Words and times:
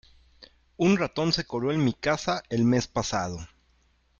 Un 0.77 0.97
ratón 0.97 1.31
se 1.31 1.45
coló 1.45 1.71
en 1.71 1.83
mi 1.85 1.93
casa 1.93 2.41
el 2.49 2.65
mes 2.65 2.87
pasado. 2.87 3.37